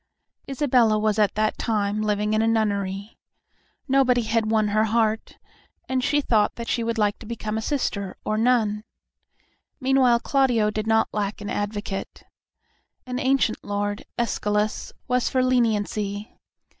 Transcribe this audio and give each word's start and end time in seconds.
Isabella 0.49 0.97
was 0.97 1.19
at 1.19 1.35
that 1.35 1.59
time 1.59 2.01
living 2.01 2.33
in 2.33 2.41
a 2.41 2.47
nunnery. 2.47 3.19
Nobody 3.87 4.23
had 4.23 4.49
won 4.49 4.69
her 4.69 4.85
heart, 4.85 5.37
and 5.87 6.03
she 6.03 6.21
thought 6.21 6.53
she 6.65 6.83
would 6.83 6.97
like 6.97 7.19
to 7.19 7.27
become 7.27 7.55
a 7.55 7.61
sister, 7.61 8.17
or 8.25 8.35
nun. 8.35 8.83
Meanwhile 9.79 10.21
Claudio 10.21 10.71
did 10.71 10.87
not 10.87 11.13
lack 11.13 11.39
an 11.39 11.51
advocate. 11.51 12.23
An 13.05 13.19
ancient 13.19 13.63
lord, 13.63 14.03
Escalus, 14.17 14.91
was 15.07 15.29
for 15.29 15.43
leniency. 15.43 16.35